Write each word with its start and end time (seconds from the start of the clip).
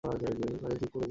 কাজেই 0.03 0.33
চুপ 0.39 0.59
করে 0.61 0.75
যেতে 0.75 0.87
হল। 0.87 0.99